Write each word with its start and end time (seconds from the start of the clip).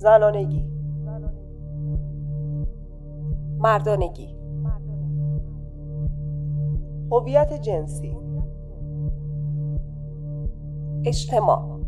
زنانگی. 0.00 0.64
مردانگی. 3.58 4.36
هویت 7.12 7.52
جنسی. 7.52 8.16
اجتماع. 11.04 11.80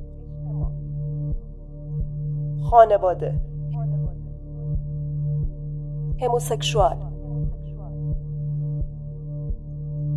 خانواده. 2.62 3.40
هموسکشوال. 6.22 6.96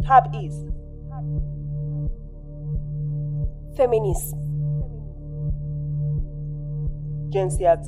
تبعیض. 0.07 0.66
فمینیسم. 3.77 4.45
جنسیت 7.35 7.81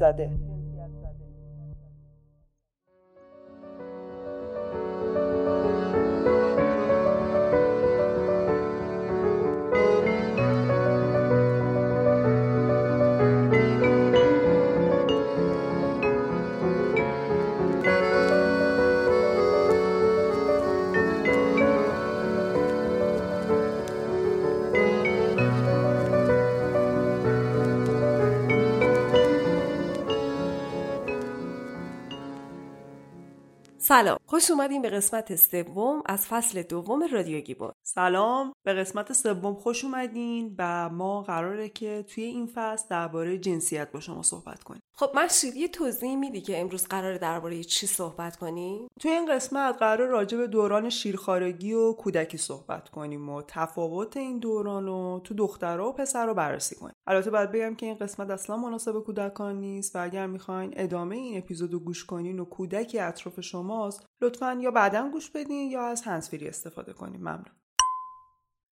سلام 33.88 34.20
خوش 34.30 34.52
اومدین 34.52 34.81
به 34.81 34.89
قسمت 34.89 35.36
سوم 35.36 36.03
از 36.06 36.28
فصل 36.28 36.61
دوم 36.61 37.03
رادیو 37.11 37.39
گیبون 37.39 37.72
سلام 37.83 38.53
به 38.64 38.73
قسمت 38.73 39.14
سوم 39.14 39.56
خوش 39.56 39.84
اومدین 39.86 40.56
و 40.58 40.89
ما 40.89 41.22
قراره 41.22 41.69
که 41.69 42.06
توی 42.08 42.23
این 42.23 42.50
فصل 42.56 42.86
درباره 42.89 43.38
جنسیت 43.38 43.92
با 43.92 44.00
شما 44.00 44.23
صحبت 44.23 44.64
کنیم. 44.64 44.81
خب 44.94 45.11
مشید 45.16 45.56
یه 45.56 45.67
توضیح 45.67 46.16
میدی 46.16 46.42
که 46.42 46.61
امروز 46.61 46.88
قراره 46.88 47.17
درباره 47.17 47.64
چی 47.64 47.88
صحبت 47.88 48.36
کنیم؟ 48.36 48.88
توی 49.00 49.11
این 49.11 49.36
قسمت 49.36 49.78
قرار 49.80 50.08
راجع 50.08 50.38
به 50.38 50.47
دوران 50.47 50.89
شیرخارگی 50.89 51.73
و 51.73 51.94
کودکی 51.94 52.38
صحبت 52.38 52.89
کنیم 52.89 53.30
و 53.30 53.41
تفاوت 53.47 54.17
این 54.17 54.39
دوران 54.39 54.86
رو 54.86 55.22
تو 55.23 55.34
دخترها 55.34 55.89
و 55.89 55.94
پسر 55.94 56.25
رو 56.25 56.34
بررسی 56.34 56.75
کنیم. 56.75 56.95
البته 57.08 57.31
باید 57.31 57.52
بگم 57.52 57.75
که 57.75 57.86
این 57.86 57.95
قسمت 57.95 58.30
اصلا 58.30 58.58
مناسب 58.58 59.00
کودکان 59.00 59.59
نیست 59.59 59.95
و 59.95 60.03
اگر 60.03 60.28
می‌خواین 60.28 60.73
ادامه 60.75 61.16
این 61.16 61.38
اپیزود 61.38 61.73
رو 61.73 61.80
گوش 61.80 62.06
کنین 62.06 62.39
و 62.39 62.45
کودکی 62.45 63.00
اطراف 63.00 63.41
شماست 63.41 64.06
لطفا 64.22 64.58
یا 64.62 64.72
بعدا 64.72 65.10
گوش 65.10 65.30
بدین 65.30 65.72
یا 65.72 65.88
از 65.88 66.02
هنسفری 66.02 66.48
استفاده 66.48 66.94
کنیم. 66.94 67.22
ممنون. 67.22 67.56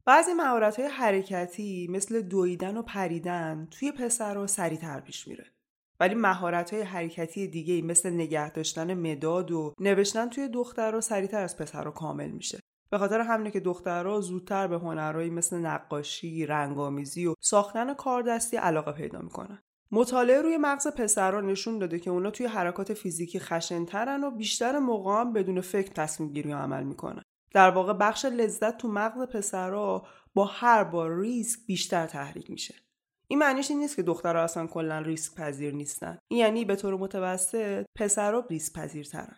بعضی 0.05 0.33
مهارت 0.33 0.79
های 0.79 0.89
حرکتی 0.89 1.87
مثل 1.91 2.21
دویدن 2.21 2.77
و 2.77 2.81
پریدن 2.81 3.67
توی 3.71 3.91
پسرها 3.91 4.47
سریعتر 4.47 4.99
پیش 4.99 5.27
میره. 5.27 5.45
ولی 5.99 6.15
مهارت 6.15 6.73
های 6.73 6.83
حرکتی 6.83 7.47
دیگه 7.47 7.81
مثل 7.81 8.09
نگه 8.09 8.51
داشتن 8.51 8.93
مداد 8.93 9.51
و 9.51 9.73
نوشتن 9.79 10.29
توی 10.29 10.47
دخترها 10.47 11.01
سریعتر 11.01 11.41
از 11.41 11.57
پسرها 11.57 11.91
کامل 11.91 12.31
میشه. 12.31 12.59
به 12.89 12.97
خاطر 12.97 13.19
همینه 13.19 13.51
که 13.51 13.59
دخترها 13.59 14.21
زودتر 14.21 14.67
به 14.67 14.77
هنرهایی 14.77 15.29
مثل 15.29 15.57
نقاشی، 15.57 16.45
رنگامیزی 16.45 17.25
و 17.25 17.33
ساختن 17.39 17.93
کاردستی 17.93 18.57
علاقه 18.57 18.91
پیدا 18.91 19.21
می‌کنن. 19.21 19.59
مطالعه 19.91 20.41
روی 20.41 20.57
مغز 20.57 20.87
پسرها 20.87 21.41
نشون 21.41 21.79
داده 21.79 21.99
که 21.99 22.09
اونا 22.09 22.31
توی 22.31 22.45
حرکات 22.45 22.93
فیزیکی 22.93 23.39
خشنترن 23.39 24.23
و 24.23 24.31
بیشتر 24.31 24.79
موقع 24.79 25.23
بدون 25.23 25.61
فکر 25.61 25.91
تصمیم 25.91 26.29
گیری 26.29 26.53
و 26.53 26.57
عمل 26.57 26.83
می‌کنن. 26.83 27.23
در 27.53 27.69
واقع 27.69 27.93
بخش 27.93 28.25
لذت 28.25 28.77
تو 28.77 28.87
مغز 28.87 29.21
پسرها 29.21 30.07
با 30.33 30.45
هر 30.45 30.83
بار 30.83 31.19
ریسک 31.19 31.59
بیشتر 31.67 32.07
تحریک 32.07 32.49
میشه. 32.49 32.75
این 33.27 33.39
معنیش 33.39 33.71
این 33.71 33.79
نیست 33.79 33.95
که 33.95 34.03
دخترها 34.03 34.41
اصلا 34.41 34.67
کلا 34.67 34.99
ریسک 34.99 35.35
پذیر 35.35 35.73
نیستن. 35.73 36.17
این 36.27 36.39
یعنی 36.39 36.65
به 36.65 36.75
طور 36.75 36.97
متوسط 36.97 37.85
پسرها 37.95 38.45
ریسک 38.49 38.73
پذیرترن. 38.73 39.37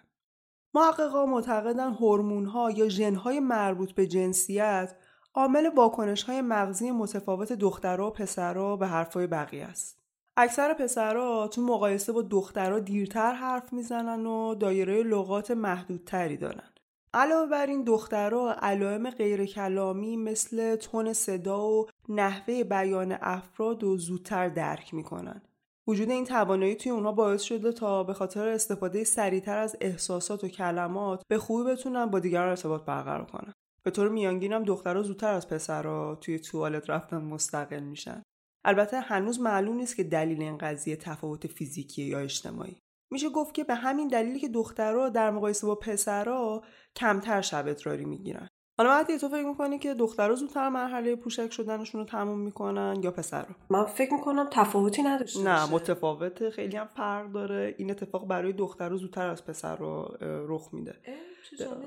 محققا 0.74 1.26
معتقدن 1.26 1.94
هورمون‌ها 1.94 2.72
یا 2.72 2.90
ژن‌های 2.90 3.40
مربوط 3.40 3.92
به 3.92 4.08
جنسیت 4.08 4.96
عامل 5.34 5.70
واکنش‌های 5.76 6.42
مغزی 6.42 6.92
متفاوت 6.92 7.54
دخترها 7.54 8.08
و 8.08 8.14
پسرها 8.14 8.76
به 8.76 8.88
حرفای 8.88 9.28
بقیه 9.28 9.66
است. 9.66 10.07
اکثر 10.40 10.74
پسرها 10.74 11.48
تو 11.48 11.62
مقایسه 11.62 12.12
با 12.12 12.22
دخترها 12.22 12.80
دیرتر 12.80 13.34
حرف 13.34 13.74
می‌زنن 13.74 14.26
و 14.26 14.56
دایره 14.56 15.04
لغات 15.04 15.52
محدودتری 15.52 16.38
دارن. 16.38 16.70
علاوه 17.14 17.50
بر 17.50 17.66
این 17.66 17.84
دخترها 17.84 18.54
علائم 18.54 19.10
غیر 19.10 19.46
کلامی 19.46 20.18
مثل 20.18 20.76
تون 20.76 21.14
صدا 21.14 21.68
و 21.68 21.88
نحوه 22.10 22.64
بیان 22.64 23.18
افراد 23.22 23.84
و 23.84 23.98
زودتر 23.98 24.50
درک 24.50 24.94
می‌کنن. 24.94 25.42
وجود 25.88 26.10
این 26.10 26.26
توانایی 26.26 26.76
توی 26.76 26.92
اونا 26.92 27.12
باعث 27.12 27.42
شده 27.42 27.72
تا 27.72 28.04
به 28.04 28.14
خاطر 28.14 28.48
استفاده 28.48 29.04
سریعتر 29.04 29.58
از 29.58 29.78
احساسات 29.82 30.44
و 30.44 30.48
کلمات 30.48 31.24
به 31.28 31.38
خوبی 31.38 31.72
بتونن 31.72 32.06
با 32.06 32.20
دیگران 32.20 32.50
ارتباط 32.50 32.86
برقرار 32.86 33.26
کنن. 33.26 33.54
به 33.84 33.92
طور 33.92 34.10
میانگین 34.10 34.54
هم 34.54 34.64
دخترها 34.64 35.04
زودتر 35.04 35.34
از 35.34 35.48
پسرها 35.48 36.16
توی 36.16 36.40
توالت 36.40 36.90
رفتن 36.90 37.18
مستقل 37.18 37.80
میشن. 37.80 38.24
البته 38.66 39.00
هنوز 39.00 39.40
معلوم 39.40 39.76
نیست 39.76 39.96
که 39.96 40.04
دلیل 40.04 40.42
این 40.42 40.58
قضیه 40.58 40.96
تفاوت 40.96 41.48
فیزیکی 41.48 42.04
یا 42.04 42.20
اجتماعی. 42.20 42.78
میشه 43.12 43.30
گفت 43.30 43.54
که 43.54 43.64
به 43.64 43.76
همین 43.76 44.08
دلیلی 44.08 44.40
که 44.40 44.48
دخترها 44.48 45.10
در 45.10 45.32
مقایسه 45.32 45.68
با 45.68 45.76
پسرها 45.76 46.64
کمتر 46.96 47.42
شب 47.42 47.68
ادراری 47.68 48.06
می‌گیرن. 48.06 48.50
حالا 48.80 48.90
بعد 48.90 49.18
تو 49.18 49.30
فکر 49.30 49.46
می‌کنی 49.46 49.80
که 49.80 49.94
دخترها 49.94 50.36
زودتر 50.36 50.70
مرحله 50.70 51.16
پوشک 51.16 51.52
شدنشون 51.52 52.02
رو 52.02 52.08
تموم 52.08 52.40
می‌کنن 52.40 53.00
یا 53.04 53.12
پسرها 53.12 53.56
من 53.70 53.86
فکر 53.86 54.14
می‌کنم 54.14 54.48
تفاوتی 54.52 55.04
نداشته 55.04 55.44
نه 55.44 55.72
متفاوته 55.72 56.50
خیلی 56.50 56.78
هم 56.78 56.88
فرق 56.88 57.32
داره. 57.32 57.76
این 57.78 57.92
اتفاق 57.92 58.28
برای 58.28 58.54
دخترها 58.54 58.96
زودتر 58.96 59.28
از 59.28 59.46
پسر 59.46 59.76
رو 59.76 60.18
رخ 60.22 60.70
میده. 60.74 60.96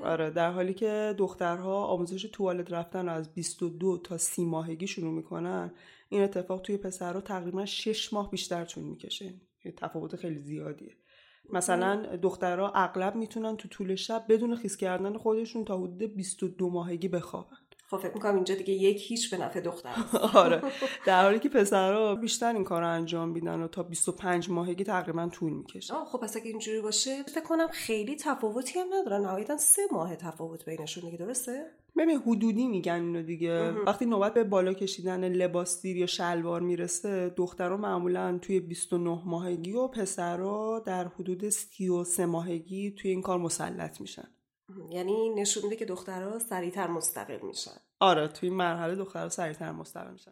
آره 0.03 0.29
در 0.29 0.51
حالی 0.51 0.73
که 0.73 1.15
دخترها 1.17 1.85
آموزش 1.85 2.23
توالت 2.23 2.71
رفتن 2.71 3.05
رو 3.05 3.11
از 3.11 3.33
22 3.33 3.97
تا 3.97 4.17
30 4.17 4.45
ماهگی 4.45 4.87
شروع 4.87 5.13
می‌کنن. 5.13 5.71
این 6.11 6.23
اتفاق 6.23 6.61
توی 6.61 6.77
پسرها 6.77 7.21
تقریبا 7.21 7.65
6 7.65 8.13
ماه 8.13 8.31
بیشتر 8.31 8.65
طول 8.65 8.83
می‌کشه. 8.83 9.33
تفاوت 9.77 10.15
خیلی 10.15 10.39
زیادیه. 10.39 10.97
مثلا 11.53 12.15
دخترها 12.15 12.71
اغلب 12.75 13.15
می‌تونن 13.15 13.57
تو 13.57 13.67
طول 13.67 13.95
شب 13.95 14.25
بدون 14.29 14.55
خیس 14.55 14.77
کردن 14.77 15.17
خودشون 15.17 15.65
تا 15.65 15.77
حدود 15.77 16.03
22 16.03 16.69
ماهگی 16.69 17.07
بخوابن. 17.07 17.57
خب 17.91 17.97
فکر 17.97 18.13
می‌کنم 18.13 18.35
اینجا 18.35 18.55
دیگه 18.55 18.73
یک 18.73 19.11
هیچ 19.11 19.31
به 19.31 19.37
نفع 19.37 19.61
دختر 19.61 19.89
آره. 20.43 20.61
در 21.05 21.23
حالی 21.23 21.39
که 21.39 21.49
پسرها 21.49 22.15
بیشتر 22.15 22.53
این 22.53 22.63
کار 22.63 22.81
رو 22.81 22.89
انجام 22.89 23.29
میدن 23.29 23.61
و 23.61 23.67
تا 23.67 23.83
25 23.83 24.49
ماهگی 24.49 24.83
تقریبا 24.83 25.29
طول 25.29 25.53
می‌کشه. 25.53 25.93
خب 25.93 26.19
پس 26.19 26.35
اگه 26.35 26.47
اینجوری 26.47 26.81
باشه 26.81 27.23
فکر 27.23 27.43
کنم 27.43 27.67
خیلی 27.67 28.15
تفاوتی 28.15 28.79
هم 28.79 28.87
ندارن. 28.93 29.21
نهایتا 29.21 29.57
سه 29.57 29.81
ماه 29.91 30.15
تفاوت 30.15 30.65
بینشون 30.65 31.03
دیگه 31.03 31.17
درسته؟ 31.17 31.65
ببین 31.97 32.17
حدودی 32.17 32.67
میگن 32.67 32.93
اینو 32.93 33.23
دیگه. 33.23 33.71
وقتی 33.71 34.05
نوبت 34.05 34.33
به 34.33 34.43
بالا 34.43 34.73
کشیدن 34.73 35.29
لباس 35.29 35.81
دیر 35.81 35.97
یا 35.97 36.05
شلوار 36.05 36.61
می‌رسه 36.61 37.29
دخترها 37.29 37.77
معمولا 37.77 38.39
توی 38.41 38.59
29 38.59 39.21
ماهگی 39.25 39.73
و 39.73 39.87
پسرها 39.87 40.79
در 40.79 41.07
حدود 41.07 41.49
33 41.49 42.25
ماهگی 42.25 42.91
توی 42.91 43.11
این 43.11 43.21
کار 43.21 43.37
مسلط 43.39 44.01
میشن. 44.01 44.27
یعنی 44.89 45.29
نشون 45.29 45.63
میده 45.63 45.75
که 45.75 45.85
دخترها 45.85 46.39
سریعتر 46.39 46.87
مستقل 46.87 47.39
میشن. 47.43 47.77
آره 47.99 48.27
توی 48.27 48.49
این 48.49 48.57
مرحله 48.57 48.95
دخترها 48.95 49.29
سریعتر 49.29 49.71
مستقل 49.71 50.11
میشن. 50.11 50.31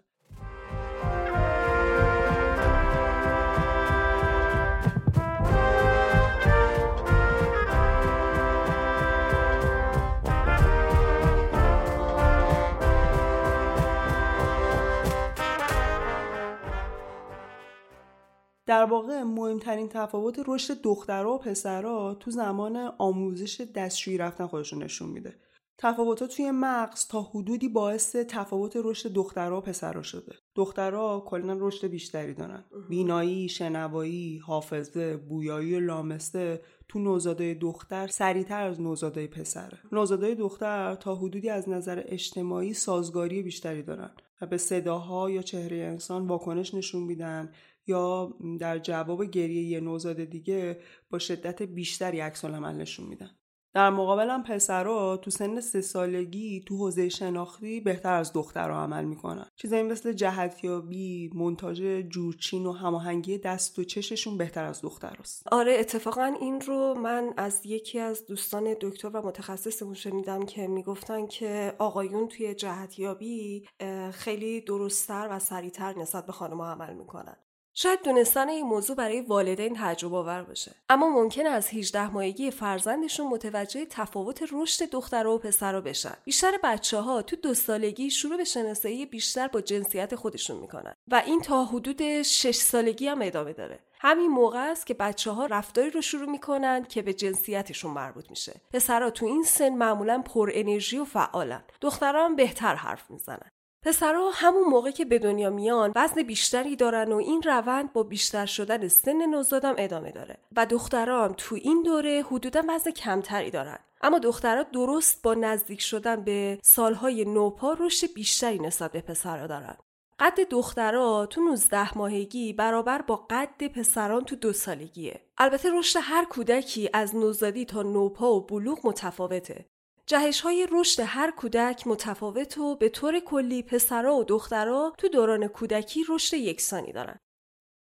در 18.70 18.84
واقع 18.84 19.24
مهمترین 19.24 19.90
تفاوت 19.90 20.40
رشد 20.48 20.82
دخترها 20.82 21.34
و 21.34 21.38
پسرها 21.38 22.14
تو 22.14 22.32
زمان 22.32 22.76
آموزش 22.98 23.62
دستشویی 23.76 24.18
رفتن 24.18 24.48
خودشون 24.48 24.84
نشون 24.84 25.10
میده. 25.10 25.36
تفاوتات 25.78 26.36
توی 26.36 26.52
مغز 26.52 27.08
تا 27.08 27.22
حدودی 27.22 27.70
باعث 27.70 28.16
تفاوت 28.16 28.74
رشد 28.76 29.14
دخترها 29.14 29.58
و 29.58 29.62
پسرها 29.62 30.02
شده. 30.02 30.36
دخترها 30.56 31.24
کلا 31.28 31.58
رشد 31.60 31.88
بیشتری 31.88 32.34
دارن. 32.34 32.64
بینایی، 32.90 33.50
شنوایی، 33.50 34.38
حافظه، 34.38 35.18
بویایی 35.18 35.76
و 35.76 35.80
لامسته 35.80 36.62
تو 36.88 37.00
نوزادای 37.00 37.56
دختر 37.56 38.08
سریعتر 38.08 38.64
از 38.64 38.82
نوزادای 38.82 39.28
پسره. 39.28 39.80
نوزادای 39.92 40.36
دختر 40.36 40.96
تا 40.96 41.16
حدودی 41.16 41.50
از 41.50 41.70
نظر 41.70 42.04
اجتماعی 42.06 42.74
سازگاری 42.74 43.42
بیشتری 43.42 43.84
دارن. 43.84 44.12
به 44.50 44.58
صداها 44.58 45.30
یا 45.30 45.42
چهره 45.42 45.78
انسان 45.78 46.28
واکنش 46.28 46.74
نشون 46.74 47.04
میدن 47.04 47.52
یا 47.90 48.34
در 48.60 48.80
جواب 48.80 49.26
گریه 49.26 49.64
یه 49.64 49.80
نوزاد 49.80 50.24
دیگه 50.24 50.80
با 51.10 51.20
شدت 51.20 51.62
بیشتری 51.62 52.20
عکس 52.20 52.46
نشون 52.46 53.06
میدن. 53.06 53.30
در 53.74 53.90
مقابل 53.90 54.30
هم 54.30 54.44
پسرا 54.44 55.18
تو 55.18 55.32
سن 55.32 55.60
سه 55.60 55.82
سالگی 55.82 56.64
تو 56.68 56.78
حوزه 56.78 57.10
شناختی 57.10 57.80
بهتر 57.82 58.14
از 58.14 58.34
دخترها 58.34 58.84
عمل 58.84 59.06
می‌کنن. 59.06 59.46
چیزایی 59.56 59.84
مثل 59.84 60.14
جهتیابی 60.14 61.30
منتاج 61.36 61.82
جورچین 62.10 62.66
و 62.66 62.72
هماهنگی 62.72 63.38
دست 63.38 63.80
و 63.80 63.84
چششون 63.84 64.38
بهتر 64.38 64.64
از 64.64 64.82
دختراست. 64.82 65.48
آره 65.52 65.78
اتفاقا 65.80 66.36
این 66.42 66.62
رو 66.62 66.94
من 66.94 67.34
از 67.38 67.62
یکی 67.66 68.00
از 68.00 68.26
دوستان 68.26 68.76
دکتر 68.82 69.10
و 69.10 69.22
متخصصمون 69.28 69.94
شنیدم 69.94 70.46
که 70.46 70.68
می‌گفتن 70.68 71.28
که 71.28 71.74
آقایون 71.78 72.28
توی 72.28 72.56
جهتیابی 72.56 73.66
خیلی 74.12 74.62
درستتر 74.62 75.28
و 75.32 75.40
سریعتر 75.40 76.00
نسبت 76.00 76.26
به 76.26 76.32
خانم 76.32 76.62
عمل 76.62 76.94
می‌کنن. 76.94 77.36
شاید 77.74 78.02
دونستن 78.02 78.50
این 78.50 78.66
موضوع 78.66 78.96
برای 78.96 79.22
والدین 79.22 79.78
تجربه 79.82 80.18
آور 80.18 80.44
باشه. 80.44 80.76
اما 80.90 81.10
ممکنه 81.10 81.50
از 81.50 81.70
18 81.70 82.10
ماهگی 82.10 82.52
فرزندشون 82.52 83.28
متوجه 83.28 83.86
تفاوت 83.86 84.44
رشد 84.52 84.90
دخترها 84.90 85.36
و 85.36 85.38
پسرها 85.38 85.82
بشن. 85.82 86.14
بیشتر 86.24 86.52
بچه 86.64 86.98
ها 86.98 87.22
تو 87.22 87.36
دو 87.36 87.54
سالگی 87.54 88.10
شروع 88.10 88.38
به 88.38 88.44
شناسایی 88.44 89.06
بیشتر 89.06 89.48
با 89.48 89.62
جنسیت 89.62 90.16
خودشون 90.16 90.58
می‌کنن. 90.58 90.94
و 91.08 91.24
این 91.26 91.42
تا 91.42 91.66
حدود 91.66 92.22
6 92.22 92.56
سالگی 92.56 93.08
هم 93.08 93.22
ادامه 93.22 93.54
داره. 93.54 93.80
همین 94.02 94.32
موقع 94.32 94.72
است 94.72 94.88
که 94.88 94.94
بچه 94.94 95.32
ها 95.32 95.46
رفتاری 95.46 95.90
رو 95.90 96.02
شروع 96.02 96.30
می‌کنن 96.30 96.84
که 96.84 97.02
به 97.02 97.14
جنسیتشون 97.14 97.92
مربوط 97.92 98.30
میشه. 98.30 98.62
پسرها 98.74 99.10
تو 99.10 99.26
این 99.26 99.44
سن 99.44 99.70
معمولا 99.70 100.22
پر 100.22 100.52
انرژی 100.54 100.98
و 100.98 101.06
فعالن. 101.06 101.64
دخترها 101.82 102.26
هم 102.26 102.36
بهتر 102.36 102.76
حرف 102.76 103.12
می‌زنن. 103.12 103.50
پسرها 103.84 104.30
همون 104.34 104.64
موقع 104.64 104.92
که 104.92 105.06
به 105.06 105.20
دنیا 105.20 105.50
میان 105.50 105.92
وزن 105.96 106.24
بیشتری 106.24 106.76
دارن 106.76 107.12
و 107.12 107.16
این 107.16 107.42
روند 107.42 107.94
با 107.94 108.04
بیشتر 108.04 108.46
شدن 108.46 108.88
سن 108.88 109.26
نوزادم 109.26 109.76
ادامه 109.78 110.12
داره 110.12 110.38
و 110.56 110.66
دخترها 110.66 111.28
تو 111.28 111.56
این 111.56 111.84
دوره 111.84 112.26
حدودا 112.32 112.64
وزن 112.68 112.92
کمتری 112.92 113.52
دارن 113.52 113.80
اما 114.02 114.20
دخترها 114.20 114.64
درست 114.64 115.22
با 115.22 115.34
نزدیک 115.34 115.82
شدن 115.82 116.24
به 116.24 116.60
سالهای 116.64 117.26
نوپا 117.26 117.78
رشد 117.80 118.14
بیشتری 118.14 118.60
نسبت 118.60 118.92
به 118.92 119.02
پسرها 119.02 119.48
دارن 119.48 119.78
قد 120.20 120.40
دخترها 120.50 121.26
تو 121.26 121.42
19 121.42 121.98
ماهگی 121.98 122.54
برابر 122.54 123.02
با 123.02 123.16
قد 123.30 123.68
پسران 123.68 124.24
تو 124.24 124.36
دو 124.36 124.54
سالگیه. 124.54 125.22
البته 125.38 125.70
رشد 125.72 126.00
هر 126.04 126.26
کودکی 126.26 126.90
از 126.94 127.16
نوزادی 127.16 127.66
تا 127.66 127.84
نوپا 127.84 128.34
و 128.34 128.46
بلوغ 128.46 128.80
متفاوته. 128.84 129.66
جهش 130.10 130.42
های 130.42 130.68
رشد 130.72 131.04
هر 131.06 131.32
کودک 131.32 131.88
متفاوت 131.88 132.58
و 132.58 132.76
به 132.76 132.90
طور 132.90 133.20
کلی 133.20 133.64
پسرا 133.64 134.16
و 134.16 134.24
دخترا 134.24 134.94
تو 134.98 135.08
دوران 135.08 135.48
کودکی 135.48 136.06
رشد 136.10 136.38
یکسانی 136.38 136.92
دارن. 136.92 137.20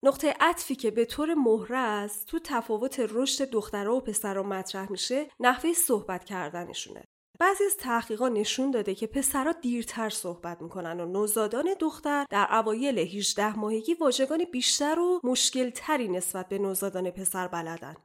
نقطه 0.03 0.35
عطفی 0.39 0.75
که 0.75 0.91
به 0.91 1.06
طور 1.06 1.35
است 1.74 2.27
تو 2.27 2.39
تفاوت 2.44 3.00
رشد 3.00 3.50
دخترها 3.50 3.95
و 3.95 4.01
پسرها 4.01 4.44
مطرح 4.44 4.91
میشه 4.91 5.27
نحوه 5.39 5.74
صحبت 5.74 6.25
کردنشونه. 6.25 7.03
بعضی 7.39 7.63
از 7.63 7.77
تحقیقات 7.77 8.31
نشون 8.31 8.71
داده 8.71 8.95
که 8.95 9.07
پسرها 9.07 9.51
دیرتر 9.51 10.09
صحبت 10.09 10.62
می‌کنن 10.62 11.00
و 11.00 11.06
نوزادان 11.06 11.65
دختر 11.79 12.25
در 12.29 12.47
اوایل 12.51 13.00
18 13.00 13.59
ماهگی 13.59 13.94
واژگان 13.94 14.45
بیشتر 14.51 15.00
و 15.00 15.19
مشکلتری 15.24 16.07
نسبت 16.07 16.50
به 16.50 16.57
نوزادان 16.57 17.12
پسر 17.12 17.47
بلدن. 17.47 17.95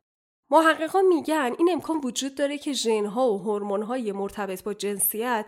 محققان 0.53 1.07
میگن 1.07 1.55
این 1.59 1.69
امکان 1.73 2.01
وجود 2.05 2.35
داره 2.35 2.59
که 2.59 2.73
ژنها 2.73 3.33
و 3.33 3.85
های 3.85 4.13
مرتبط 4.13 4.63
با 4.63 4.75
جنسیت 4.75 5.47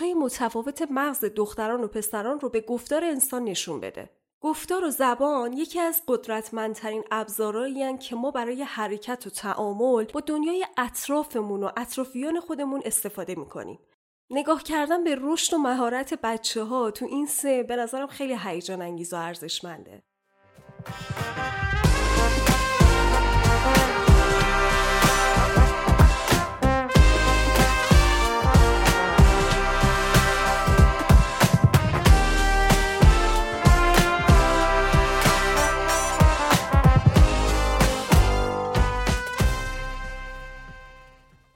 های 0.00 0.14
متفاوت 0.14 0.82
مغز 0.90 1.24
دختران 1.24 1.84
و 1.84 1.88
پسران 1.88 2.40
رو 2.40 2.48
به 2.48 2.60
گفتار 2.60 3.04
انسان 3.04 3.44
نشون 3.44 3.80
بده. 3.80 4.10
گفتار 4.40 4.84
و 4.84 4.90
زبان 4.90 5.52
یکی 5.52 5.80
از 5.80 6.02
قدرتمندترین 6.08 7.04
ابزارهایی 7.10 7.98
که 7.98 8.16
ما 8.16 8.30
برای 8.30 8.62
حرکت 8.62 9.26
و 9.26 9.30
تعامل 9.30 10.04
با 10.04 10.20
دنیای 10.20 10.66
اطرافمون 10.76 11.62
و 11.62 11.70
اطرافیان 11.76 12.40
خودمون 12.40 12.82
استفاده 12.84 13.34
می‌کنیم. 13.34 13.78
نگاه 14.30 14.62
کردن 14.62 15.04
به 15.04 15.16
رشد 15.20 15.54
و 15.54 15.58
مهارت 15.58 16.14
بچه 16.22 16.62
ها 16.62 16.90
تو 16.90 17.06
این 17.06 17.26
سه 17.26 17.62
به 17.62 17.76
نظرم 17.76 18.06
خیلی 18.06 18.36
هیجان 18.44 18.82
انگیز 18.82 19.12
و 19.12 19.16
ارزشمنده. 19.16 20.02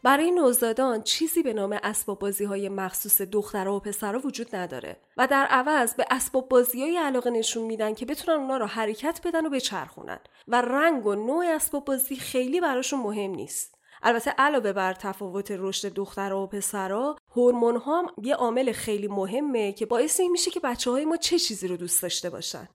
برای 0.03 0.31
نوزادان 0.31 1.03
چیزی 1.03 1.43
به 1.43 1.53
نام 1.53 1.79
اسباب 1.83 2.19
بازی 2.19 2.45
های 2.45 2.69
مخصوص 2.69 3.21
دخترها 3.21 3.77
و 3.77 3.81
پسرها 3.81 4.21
وجود 4.25 4.57
نداره 4.57 4.97
و 5.17 5.27
در 5.27 5.47
عوض 5.47 5.95
به 5.95 6.07
اسباب 6.11 6.49
بازی 6.49 6.83
های 6.83 6.97
علاقه 6.97 7.31
نشون 7.31 7.63
میدن 7.63 7.95
که 7.95 8.07
بتونن 8.07 8.41
اونا 8.41 8.57
رو 8.57 8.67
حرکت 8.67 9.21
بدن 9.25 9.47
و 9.47 9.51
بچرخونن 9.51 10.19
و 10.49 10.61
رنگ 10.61 11.07
و 11.07 11.15
نوع 11.15 11.47
اسباب 11.47 11.85
بازی 11.85 12.17
خیلی 12.17 12.61
براشون 12.61 13.01
مهم 13.01 13.31
نیست. 13.31 13.75
البته 14.03 14.31
علاوه 14.31 14.73
بر 14.73 14.93
تفاوت 14.93 15.51
رشد 15.51 15.89
دخترها 15.95 16.43
و 16.43 16.47
پسرها 16.47 17.17
هورمون 17.37 17.77
ها 17.77 18.03
هم 18.03 18.07
یه 18.23 18.35
عامل 18.35 18.73
خیلی 18.73 19.09
مهمه 19.09 19.73
که 19.73 19.87
باعث 19.87 20.21
این 20.21 20.31
میشه 20.31 20.51
که 20.51 20.61
بچه 20.61 20.91
های 20.91 21.05
ما 21.05 21.17
چه 21.17 21.39
چیزی 21.39 21.69
رو 21.69 21.77
دوست 21.77 22.03
داشته 22.03 22.31
باشن. 22.31 22.69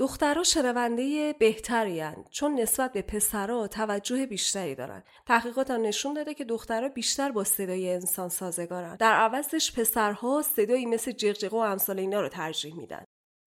دخترها 0.00 0.42
شنونده 0.42 1.32
بهتری 1.32 2.02
چون 2.30 2.60
نسبت 2.60 2.92
به 2.92 3.02
پسرها 3.02 3.68
توجه 3.68 4.26
بیشتری 4.26 4.74
دارن. 4.74 5.02
تحقیقات 5.26 5.70
هم 5.70 5.82
نشون 5.82 6.14
داده 6.14 6.34
که 6.34 6.44
دخترها 6.44 6.88
بیشتر 6.88 7.32
با 7.32 7.44
صدای 7.44 7.92
انسان 7.92 8.28
سازگارن. 8.28 8.96
در 8.96 9.12
عوضش 9.12 9.72
پسرها 9.72 10.42
صدایی 10.42 10.86
مثل 10.86 11.12
جغجغه 11.12 11.56
و 11.56 11.60
امثال 11.60 11.98
اینا 11.98 12.20
رو 12.20 12.28
ترجیح 12.28 12.76
میدن. 12.76 13.04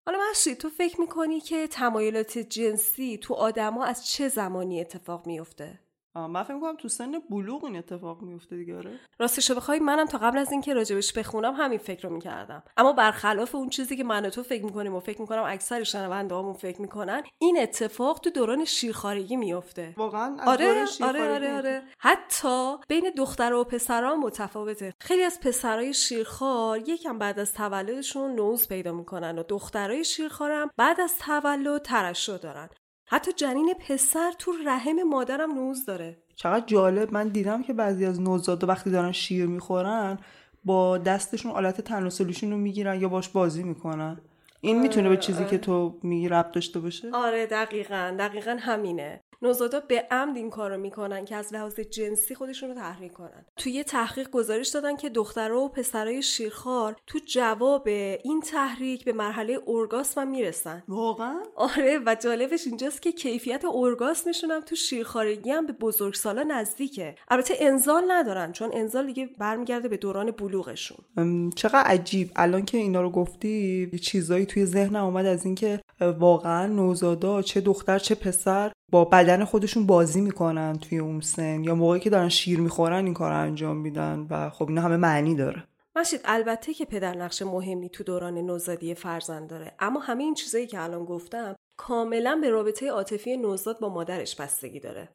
حالا 0.07 0.19
مشید 0.31 0.59
تو 0.59 0.69
فکر 0.69 1.01
می‌کنی 1.01 1.41
که 1.41 1.67
تمایلات 1.67 2.39
جنسی 2.39 3.19
تو 3.19 3.35
آدما 3.35 3.85
از 3.85 4.07
چه 4.07 4.29
زمانی 4.29 4.81
اتفاق 4.81 5.27
میفته؟ 5.27 5.79
من 6.15 6.43
فکر 6.43 6.55
می‌کنم 6.55 6.77
تو 6.77 6.89
سن 6.89 7.13
بلوغ 7.31 7.65
این 7.65 7.77
اتفاق 7.77 8.23
میفته 8.23 8.57
دیگه 8.57 8.77
آره. 8.77 9.01
راستش 9.19 9.51
بخوای 9.51 9.79
منم 9.79 10.07
تا 10.07 10.19
قبل 10.19 10.39
از 10.39 10.53
اینکه 10.53 10.75
راجبش 10.75 11.13
بخونم 11.13 11.55
همین 11.55 11.79
فکر 11.79 12.09
رو 12.09 12.15
می‌کردم. 12.15 12.63
اما 12.77 12.93
برخلاف 12.93 13.55
اون 13.55 13.69
چیزی 13.69 13.97
که 13.97 14.05
من 14.05 14.27
و 14.27 14.31
تو 14.31 14.43
فکر 14.43 14.65
می‌کنیم 14.65 14.95
و 14.95 15.01
فکر 15.01 15.21
می‌کنم 15.21 15.43
اکثر 15.47 15.83
شنوندهامون 15.83 16.53
فکر 16.53 16.81
می‌کنن 16.81 17.23
این 17.39 17.59
اتفاق 17.63 18.19
تو 18.19 18.31
دوران 18.31 18.65
شیرخارگی 18.65 19.37
میفته 19.37 19.95
واقعا 19.97 20.37
آره 20.47 20.85
آره 21.03 21.35
آره 21.35 21.57
آره. 21.57 21.83
حتی 21.99 22.77
بین 22.89 23.11
دختر 23.17 23.53
و 23.53 23.65
پسرها 23.65 24.17
متفاوته. 24.17 24.93
خیلی 25.01 25.23
از 25.23 25.41
پسرای 25.41 25.95
شیرخوار 25.95 26.89
یکم 26.89 27.19
بعد 27.19 27.39
از 27.39 27.55
تولدشون 27.55 28.35
نوز 28.35 28.69
پیدا 28.69 28.93
می‌کنن 28.93 29.39
و 29.39 29.43
دخترای 29.43 30.05
شیرخوارم 30.05 30.71
بعد 30.77 31.01
از 31.01 31.19
تولد 31.19 31.83
ترشح 31.83 32.37
دارن. 32.37 32.69
حتی 33.13 33.33
جنین 33.33 33.75
پسر 33.89 34.33
تو 34.39 34.53
رحم 34.67 35.03
مادرم 35.03 35.53
نوز 35.53 35.85
داره. 35.85 36.17
چقدر 36.37 36.67
جالب. 36.67 37.13
من 37.13 37.29
دیدم 37.29 37.63
که 37.63 37.73
بعضی 37.73 38.07
از 38.07 38.21
نوزادا 38.21 38.67
وقتی 38.67 38.91
دارن 38.91 39.13
شیر 39.13 39.47
می‌خورن 39.47 40.19
با 40.65 40.99
دستشون 40.99 41.53
آلت 41.53 41.81
تناسلیشون 41.81 42.51
رو 42.51 42.57
می‌گیرن 42.57 43.01
یا 43.01 43.09
باش 43.09 43.29
بازی 43.29 43.63
می‌کنن. 43.63 44.21
این 44.61 44.81
می‌تونه 44.81 45.09
به 45.09 45.17
چیزی 45.17 45.45
که 45.45 45.59
تو 45.59 45.99
میگی 46.03 46.29
ربط 46.29 46.55
داشته 46.55 46.81
باشه؟ 46.81 47.11
آره 47.13 47.47
دقیقا 47.47 48.17
دقیقا 48.19 48.57
همینه. 48.61 49.21
نوزادا 49.43 49.81
به 49.81 50.07
عمد 50.11 50.37
این 50.37 50.51
کارو 50.51 50.77
می‌کنن 50.77 51.25
که 51.25 51.37
از 51.37 51.55
لحاظ 51.55 51.81
جنسی 51.81 52.35
خودشون 52.35 52.69
رو 52.69 52.75
تحریک 52.75 53.13
کنن. 53.13 53.47
توی 53.57 53.73
یه 53.73 53.85
تحقیق 53.85 54.31
گزارش 54.31 54.69
دادن 54.69 54.97
که 54.97 55.09
دخترها 55.09 55.61
و 55.61 55.69
پسرای 55.69 56.23
شیرخوار 56.23 56.97
تو 57.07 57.19
جواب 57.27 57.89
این 58.25 58.41
تحریک 58.41 59.05
به 59.05 59.13
مرحله 59.13 59.53
اورگاسم 59.53 60.29
می‌رسن. 60.29 60.83
واقعا؟ 60.89 61.43
آره 61.57 62.01
و 62.07 62.17
جالبش 62.21 62.67
اینجاست 62.67 63.03
که 63.03 63.13
کیفیت 63.13 63.65
اورگاسمشون 63.65 64.51
هم 64.51 64.61
تو 64.61 64.77
شیرخوارگی 64.77 65.51
هم 65.51 65.67
به 65.67 65.73
بزرگسالا 65.73 66.43
نزدیکه. 66.43 67.15
البته 67.29 67.55
انزال 67.61 68.05
ندارن 68.09 68.53
چون 68.53 68.71
انزال 68.73 69.07
دیگه 69.07 69.29
برمیگرده 69.39 69.89
به 69.89 69.97
دوران 69.97 70.31
بلوغشون. 70.31 71.51
چقدر 71.57 71.83
عجیب. 71.87 72.31
الان 72.37 72.65
که 72.65 72.79
اینا 72.79 73.03
رو 73.03 73.11
گفتی 73.11 73.91
چیزایی 74.03 74.47
توی 74.47 74.67
ذهنم 74.67 75.05
اومد 75.05 75.27
از 75.27 75.45
اینکه 75.45 75.81
واقعا 76.01 76.67
نوزادا 76.67 77.43
چه 77.43 77.61
دختر 77.61 77.99
چه 77.99 78.15
پسر 78.15 78.73
با 78.91 79.05
بدن 79.05 79.45
خودشون 79.45 79.87
بازی 79.87 80.21
می‌کنن 80.21 80.79
توی 80.79 80.99
اون 80.99 81.21
سن 81.21 81.65
یا 81.65 81.75
موقعی 81.75 82.01
که 82.01 82.11
دارن 82.11 82.29
شیر 82.29 82.61
می‌خورن 82.61 83.05
این 83.05 83.15
کار 83.15 83.33
انجام 83.33 83.77
میدن 83.77 84.27
و 84.31 84.51
خب 84.51 84.69
اینا 84.69 84.83
همه 84.83 84.97
معنی 84.97 85.35
داره. 85.35 85.65
مشید 85.97 86.21
البته 86.25 86.75
که 86.75 86.85
پدر 86.85 87.17
نقش 87.17 87.43
مهمی 87.43 87.89
تو 87.91 88.05
دوران 88.05 88.39
نوزادی 88.39 88.95
فرزند 88.95 89.51
داره. 89.51 89.73
اما 89.79 90.01
همه 90.01 90.25
این 90.25 90.35
چیزایی 90.35 90.67
که 90.67 90.81
الان 90.81 91.05
گفتم 91.05 91.57
کاملا 91.77 92.39
به 92.43 92.51
رابطه 92.51 92.91
عاطفی 92.91 93.37
نوزاد 93.37 93.81
با 93.81 93.89
مادرش 93.89 94.37
بستگی 94.37 94.81
داره. 94.81 95.09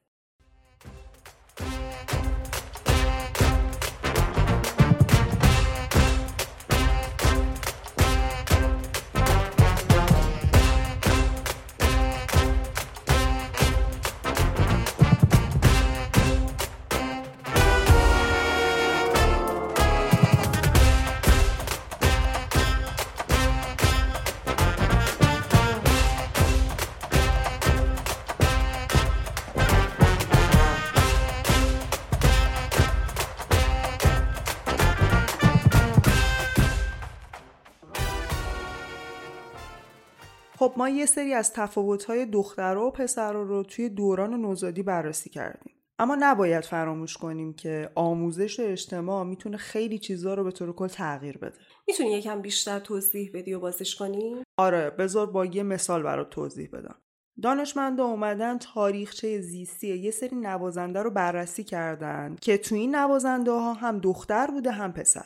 ما 40.77 40.89
یه 40.89 41.05
سری 41.05 41.33
از 41.33 41.53
تفاوت‌های 41.53 42.25
دخترها 42.25 42.87
و 42.87 42.91
پسرها 42.91 43.41
رو 43.41 43.63
توی 43.63 43.89
دوران 43.89 44.33
نوزادی 44.33 44.83
بررسی 44.83 45.29
کردیم. 45.29 45.73
اما 45.99 46.17
نباید 46.19 46.63
فراموش 46.63 47.17
کنیم 47.17 47.53
که 47.53 47.89
آموزش 47.95 48.59
اجتماع 48.59 49.23
می‌تونه 49.23 49.57
خیلی 49.57 49.99
چیزها 49.99 50.33
رو 50.33 50.43
به 50.43 50.51
طور 50.51 50.73
کل 50.73 50.87
تغییر 50.87 51.37
بده. 51.37 51.57
می‌تونی 51.87 52.11
یکم 52.11 52.41
بیشتر 52.41 52.79
توضیح 52.79 53.31
بدی 53.33 53.53
و 53.53 53.59
بازش 53.59 53.95
کنی؟ 53.95 54.43
آره 54.57 54.89
بذار 54.89 55.25
با 55.25 55.45
یه 55.45 55.63
مثال 55.63 56.03
برات 56.03 56.29
توضیح 56.29 56.69
بدم. 56.73 56.95
دانشمندا 57.41 58.05
اومدن 58.05 58.57
تاریخچه 58.57 59.41
زیستی 59.41 59.97
یه 59.97 60.11
سری 60.11 60.35
نوازنده 60.35 61.01
رو 61.01 61.09
بررسی 61.09 61.63
کردن 61.63 62.35
که 62.41 62.57
تو 62.57 62.75
این 62.75 62.95
نوازنده 62.95 63.51
ها 63.51 63.73
هم 63.73 63.99
دختر 63.99 64.47
بوده 64.47 64.71
هم 64.71 64.93
پسر. 64.93 65.25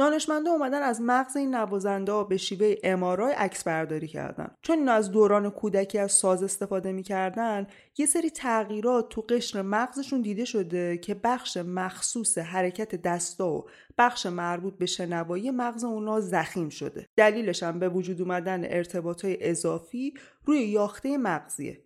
دانشمندا 0.00 0.50
اومدن 0.50 0.82
از 0.82 1.00
مغز 1.00 1.36
این 1.36 1.54
نوازنده 1.54 2.24
به 2.24 2.36
شیوه 2.36 2.74
امارای 2.84 3.32
عکس 3.32 3.64
برداری 3.64 4.08
کردن. 4.08 4.50
چون 4.62 4.78
اینا 4.78 4.92
از 4.92 5.10
دوران 5.10 5.50
کودکی 5.50 5.98
از 5.98 6.12
ساز 6.12 6.42
استفاده 6.42 6.92
می‌کردن 6.92 7.66
یه 7.98 8.06
سری 8.06 8.30
تغییرات 8.30 9.08
تو 9.08 9.20
قشر 9.20 9.62
مغزشون 9.62 10.20
دیده 10.20 10.44
شده 10.44 10.98
که 10.98 11.14
بخش 11.14 11.56
مخصوص 11.56 12.38
حرکت 12.38 13.02
دستا 13.02 13.48
و 13.48 13.64
بخش 13.98 14.26
مربوط 14.26 14.74
به 14.74 14.86
شنوایی 14.86 15.50
مغز 15.50 15.84
اونا 15.84 16.20
زخیم 16.20 16.68
شده. 16.68 17.06
دلیلش 17.16 17.62
هم 17.62 17.78
به 17.78 17.88
وجود 17.88 18.20
اومدن 18.20 18.64
ارتباط 18.64 19.26
اضافی 19.28 20.14
روی 20.44 20.58
یاخته 20.58 21.18
مغزیه. 21.18 21.78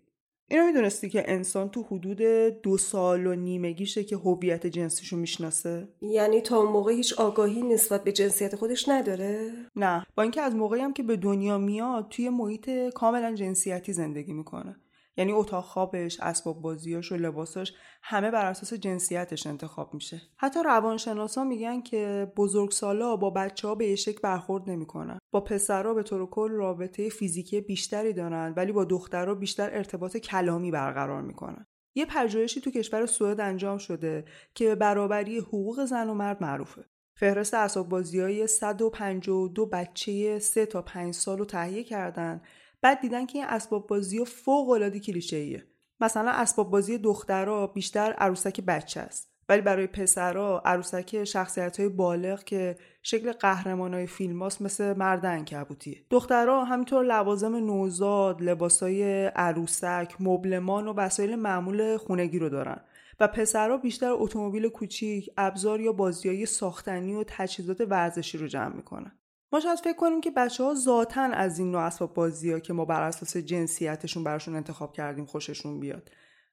اینو 0.51 0.67
می‌دونستی 0.67 1.09
که 1.09 1.25
انسان 1.27 1.69
تو 1.69 1.83
حدود 1.83 2.23
دو 2.63 2.79
سال 2.79 3.27
و 3.27 3.35
نیمگیشه 3.35 4.05
که 4.05 4.17
هویت 4.17 4.67
جنسیشو 4.67 5.17
می‌شناسه؟ 5.17 5.89
یعنی 6.03 6.41
تا 6.41 6.59
اون 6.59 6.73
موقع 6.73 6.93
هیچ 6.93 7.13
آگاهی 7.13 7.63
نسبت 7.63 8.05
به 8.05 8.13
جنسیت 8.13 8.57
خودش 8.57 8.89
نداره؟ 8.89 9.53
نه 9.77 10.07
با 10.17 10.23
اینکه 10.23 10.41
از 10.41 10.55
موقعی 10.55 10.81
هم 10.81 10.93
که 10.93 11.03
به 11.03 11.17
دنیا 11.17 11.59
میاد 11.59 12.09
توی 12.11 12.29
محیط 12.29 12.71
کاملا 12.95 13.35
جنسیتی 13.35 13.93
زندگی 13.93 14.33
می‌کنه. 14.33 14.77
یعنی 15.16 15.33
اتاق 15.33 15.64
خوابش 15.64 16.21
اسباب 16.21 16.61
بازیاش 16.62 17.12
و 17.12 17.16
لباساش 17.16 17.73
همه 18.02 18.30
بر 18.30 18.47
اساس 18.47 18.75
جنسیتش 18.75 19.47
انتخاب 19.47 19.94
میشه. 19.94 20.23
حتی 20.37 20.62
روانشناسا 20.62 21.44
میگن 21.44 21.80
که 21.80 22.33
بزرگسالا 22.37 23.16
با 23.16 23.30
بچه 23.30 23.68
ها 23.68 23.75
به 23.75 23.87
یه 23.87 23.97
شکل 23.97 24.21
برخورد 24.23 24.71
نمی‌کنن. 24.71 25.18
با 25.30 25.40
پسرها 25.40 25.94
به 25.94 26.02
طور 26.02 26.26
کل 26.26 26.50
رابطه 26.50 27.09
فیزیکی 27.09 27.61
بیشتری 27.61 28.12
دارن 28.12 28.54
ولی 28.56 28.73
با 28.73 28.85
دخترها 28.85 29.35
بیشتر 29.35 29.71
ارتباط 29.73 30.16
کلامی 30.16 30.71
برقرار 30.71 31.23
می‌کنن. 31.23 31.66
یه 31.94 32.06
پژوهشی 32.06 32.61
تو 32.61 32.71
کشور 32.71 33.06
سوئد 33.06 33.40
انجام 33.40 33.78
شده 33.78 34.25
که 34.54 34.64
به 34.64 34.75
برابری 34.75 35.38
حقوق 35.38 35.85
زن 35.85 36.09
و 36.09 36.14
مرد 36.14 36.42
معروفه. 36.42 36.85
فهرست 37.16 37.54
اسباب 37.54 37.88
بازی 37.88 38.21
های 38.21 38.47
152 38.47 39.66
بچه 39.66 40.38
3 40.38 40.66
تا 40.66 40.83
5 40.83 41.14
سال 41.14 41.44
تهیه 41.44 41.85
کردن 41.85 42.42
بعد 42.85 43.00
دیدن 43.00 43.26
که 43.26 43.38
این 43.38 43.47
اسباب 43.49 43.87
بازی 43.87 44.25
فوق 44.25 44.69
العاده 44.69 45.00
کلیشه‌ایه. 45.00 45.67
مثلا 46.00 46.31
اسباب 46.31 46.71
بازی 46.71 46.99
دخترها 46.99 47.67
بیشتر 47.67 48.12
عروسک 48.12 48.61
بچه 48.61 49.00
است 49.00 49.33
ولی 49.49 49.61
برای 49.61 49.87
پسرها 49.87 50.62
عروسک 50.64 51.25
شخصیت 51.25 51.81
های 51.81 51.88
بالغ 51.88 52.45
که 52.45 52.76
شکل 53.03 53.33
قهرمان 53.33 53.95
های 53.95 54.07
فیلم 54.07 54.43
هاست 54.43 54.62
مثل 54.62 54.97
مرد 54.97 55.26
انکبوتیه 55.26 56.05
دخترها 56.11 56.64
همینطور 56.64 57.05
لوازم 57.05 57.57
نوزاد 57.57 58.43
لباسای 58.43 59.26
عروسک 59.26 60.14
مبلمان 60.21 60.88
و 60.88 60.93
وسایل 60.93 61.37
معمول 61.37 61.97
خونگی 61.97 62.38
رو 62.38 62.49
دارن. 62.49 62.81
و 63.21 63.29
پسرها 63.29 63.76
بیشتر 63.76 64.11
اتومبیل 64.12 64.69
کوچیک 64.69 65.31
ابزار 65.37 65.81
یا 65.81 65.93
بازیای 65.93 66.47
ساختنی 66.47 67.14
و 67.14 67.25
تجهیزات 67.26 67.81
ورزشی 67.81 68.38
رو 68.38 68.47
جمع 68.47 68.76
می‌کنن. 68.76 69.12
ما 69.55 69.61
شاید 69.61 69.79
فکر 69.79 69.97
کنیم 69.97 70.21
که 70.21 70.31
بچه 70.31 70.65
ها 70.65 70.75
ذاتا 70.75 71.23
از 71.23 71.59
این 71.59 71.71
نوع 71.71 71.81
اسباب 71.81 72.15
بازی 72.15 72.53
ها 72.53 72.61
که 72.61 72.73
ما 72.73 72.85
بر 72.85 73.03
اساس 73.03 73.37
جنسیتشون 73.37 74.25
براشون 74.25 74.57
انتخاب 74.57 74.93
کردیم 74.93 75.25
خوششون 75.25 75.81
بیاد. 75.81 76.11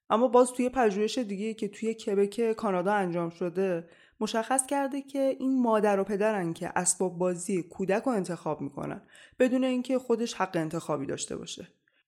اما 0.10 0.28
باز 0.28 0.54
توی 0.54 0.70
پژوهش 0.70 1.18
دیگه 1.18 1.54
که 1.54 1.68
توی 1.68 1.94
کبک 1.94 2.52
کانادا 2.52 2.94
انجام 2.94 3.30
شده 3.30 3.88
مشخص 4.20 4.66
کرده 4.66 5.02
که 5.02 5.36
این 5.40 5.62
مادر 5.62 6.00
و 6.00 6.04
پدرن 6.04 6.54
که 6.54 6.72
اسباب 6.76 7.18
بازی 7.18 7.64
کودک 7.64 8.04
رو 8.04 8.12
انتخاب 8.12 8.62
می‌کنن 8.62 9.02
بدون 9.40 9.64
اینکه 9.64 10.00
خودش 10.00 10.34
حق 10.34 10.58
انتخابی 10.58 11.06
داشته 11.06 11.38
باشه. 11.38 11.68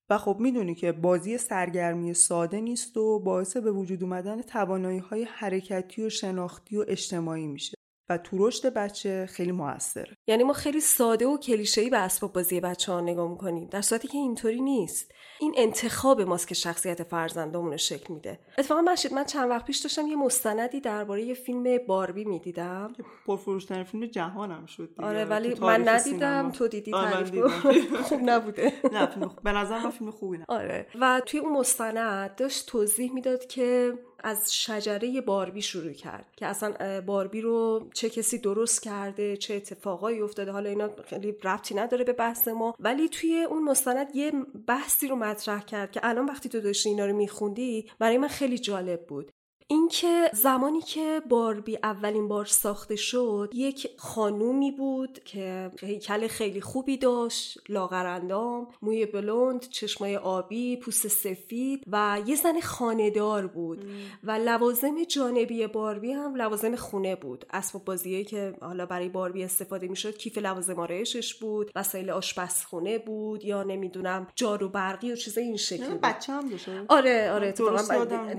و 0.10 0.18
خب 0.18 0.38
می‌دونی 0.40 0.76
که 0.76 0.92
بازی 0.92 1.38
سرگرمی 1.38 2.14
ساده 2.14 2.62
نیست 2.62 2.98
و 2.98 3.20
باعث 3.20 3.58
به 3.58 3.72
وجود 3.72 4.04
اومدن 4.04 4.42
توانایی 4.42 5.00
های 5.00 5.24
حرکتی 5.24 6.04
و 6.04 6.10
شناختی 6.10 6.78
و 6.78 6.86
اجتماعی 6.88 7.48
میشه. 7.48 7.83
و 8.10 8.17
تو 8.17 8.48
رشد 8.48 8.74
بچه 8.74 9.25
خیلی 9.25 9.51
موثره 9.51 10.17
یعنی 10.27 10.43
ما 10.43 10.53
خیلی 10.53 10.79
ساده 10.79 11.27
و 11.27 11.38
کلیشه‌ای 11.38 11.89
به 11.89 11.98
اسباب 11.98 12.33
بازی 12.33 12.60
بچه 12.60 12.91
ها 12.91 13.01
نگاه 13.01 13.29
می‌کنیم 13.31 13.67
در 13.67 13.81
صورتی 13.81 14.07
که 14.07 14.17
اینطوری 14.17 14.62
نیست. 14.62 15.12
این 15.39 15.53
انتخاب 15.57 16.22
ماست 16.22 16.48
که 16.48 16.55
شخصیت 16.55 17.03
فرزندامون 17.03 17.72
رو 17.72 17.77
شکل 17.77 18.13
میده. 18.13 18.39
اتفاقا 18.57 18.81
مشید 18.81 19.13
من 19.13 19.24
چند 19.24 19.50
وقت 19.50 19.65
پیش 19.65 19.77
داشتم 19.77 20.07
یه 20.07 20.15
مستندی 20.15 20.81
درباره 20.81 21.24
یه 21.24 21.33
فیلم 21.33 21.77
باربی 21.88 22.25
می‌دیدم. 22.25 22.93
پرفروشترین 23.25 23.83
فیلم 23.83 24.05
جهانم 24.05 24.65
شد 24.65 24.89
دیگه. 24.95 25.07
آره 25.07 25.25
ولی 25.25 25.55
من 25.62 25.88
ندیدم 25.88 26.51
تو 26.51 26.67
دیدی 26.67 26.93
آره 26.93 27.12
تعریف 27.12 28.01
خوب 28.10 28.19
نبوده. 28.24 28.74
نه 28.93 29.05
فیلم 29.05 29.27
خوب. 29.27 29.43
به 29.43 29.51
نظر 29.51 29.79
من 29.79 29.89
فیلم 29.89 30.12
خوبی 30.12 30.38
نه 30.38 30.45
آره. 30.48 30.88
و 31.01 31.22
توی 31.25 31.39
اون 31.39 31.51
مستند 31.53 32.36
داشت 32.36 32.67
توضیح 32.67 33.13
می‌داد 33.13 33.45
که 33.45 33.93
از 34.24 34.56
شجره 34.56 35.22
باربی 35.22 35.62
شروع 35.62 35.92
کرد 35.92 36.25
که 36.36 36.46
اصلا 36.46 37.01
باربی 37.01 37.42
رو 37.42 37.89
چه 37.94 38.10
کسی 38.10 38.38
درست 38.38 38.84
کرده 38.84 39.38
چه 39.38 39.53
اتفاقایی 39.53 40.22
افتاده. 40.22 40.51
حالا 40.51 40.70
اینا 40.70 40.89
خیلی 41.06 41.36
ربطی 41.44 41.75
نداره 41.75 42.03
به 42.03 42.13
بحث 42.13 42.48
ما. 42.48 42.75
ولی 42.80 43.10
توی 43.10 43.44
اون 43.44 43.63
مستند 43.63 44.15
یه 44.15 44.32
بحثی 44.68 45.08
رو 45.08 45.15
مطرح 45.15 45.62
کرد 45.65 45.92
که 45.92 46.00
الان 46.03 46.25
وقتی 46.25 46.50
تو 46.50 46.60
داشتی 46.60 46.89
اینا 46.89 47.06
رو 47.06 47.15
میخوندی 47.15 47.89
برای 48.00 48.18
من 48.18 48.27
خیلی 48.27 48.58
جالب 48.58 49.06
بود. 49.08 49.32
اینکه 49.67 50.29
زمانی 50.34 50.82
که 50.82 51.22
باربی 51.29 51.77
اولین 51.84 52.27
بار 52.27 52.46
ساخته 52.46 52.96
شد 52.96 53.50
یک 53.53 53.89
خانومی 53.98 54.72
بود 54.72 55.24
که 55.25 55.72
هیکل 55.79 56.27
خیلی 56.27 56.62
خوبی 56.62 56.98
داشت 56.98 57.60
لاغرندام 57.70 58.67
موی 58.82 59.05
بلوند 59.05 59.70
چشمای 59.70 60.17
آبی 60.17 60.77
پوست 60.77 61.08
سفید 61.08 61.84
و 61.88 62.22
یه 62.25 62.36
زن 62.36 62.60
خاندار 62.60 63.48
بود 63.48 63.86
و 64.24 64.32
لوازم 64.32 65.03
جانبی 65.03 65.67
باربی 65.67 66.12
هم 66.12 66.36
لوازم 66.36 66.75
خونه 66.75 67.15
بود. 67.15 67.46
اسباب 67.53 67.86
بازیایی 67.86 68.25
که 68.25 68.53
حالا 68.62 68.86
برای 68.86 69.10
باربی 69.10 69.43
استفاده 69.43 69.88
می‌شد 69.88 70.17
کیف 70.17 70.38
لوازم 70.38 70.79
آرایشش 70.79 71.34
بود 71.34 71.72
وسایل 71.75 72.10
آشپزخونه 72.10 72.98
بود 72.98 73.46
یا 73.46 73.63
نمی‌دونم 73.63 74.27
جارو 74.36 74.70
برقی 74.70 75.12
و 75.12 75.15
چیزای 75.15 75.43
این 75.43 75.58
شکلی 75.58 75.96
بچه 76.03 76.34
هم 76.34 76.50
داشت. 76.50 76.70
آره 76.88 77.32
آره 77.32 77.51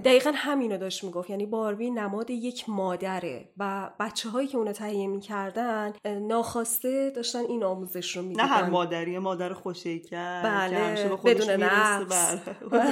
دقیقا 0.05 0.33
همینو 0.35 0.79
داشت 0.79 1.05
می‌گفت 1.15 1.31
یعنی 1.31 1.47
باربی 1.47 1.91
نماد 1.91 2.31
یک 2.31 2.69
مادره 2.69 3.49
و 3.59 3.91
بچه 4.01 4.29
هایی 4.29 4.49
که 4.49 4.59
اونو 4.59 4.73
تهیه 4.73 5.07
می‌کردن 5.07 5.93
ناخواسته 6.05 7.11
داشتن 7.17 7.39
این 7.39 7.65
آموزش 7.65 8.17
رو 8.17 8.23
می‌دیدن. 8.23 8.45
نه 8.45 8.49
هر 8.49 8.71
مادری 8.71 9.19
مادر 9.19 9.53
خوشی 9.53 10.01
کرد 10.01 10.45
بله 10.45 11.17
بدون 11.25 11.51
نقص. 11.63 12.37